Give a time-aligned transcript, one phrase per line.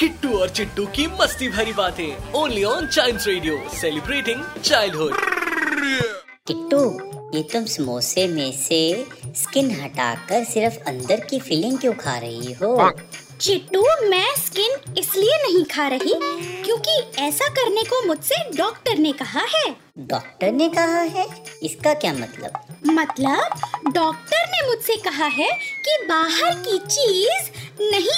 [0.00, 5.16] किट्टू और चिट्टू की मस्ती भरी बातें। Only on Child Radio celebrating childhood
[6.46, 6.82] Kittu
[7.36, 8.80] ये तुम समोसे में से
[9.36, 12.92] स्किन हटाकर सिर्फ़ अंदर की फीलिंग क्यों खा रही हो?
[13.40, 16.14] चिट्टू मैं स्किन इसलिए नहीं खा रही
[16.62, 21.26] क्योंकि ऐसा करने को मुझसे डॉक्टर ने कहा है। डॉक्टर ने कहा है?
[21.62, 22.58] इसका क्या मतलब?
[22.86, 25.50] मतलब डॉक्टर ने मुझसे कहा है
[25.86, 27.50] कि बाहर की चीज़
[27.82, 28.17] नहीं